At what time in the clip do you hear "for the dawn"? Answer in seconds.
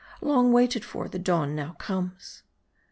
0.83-1.55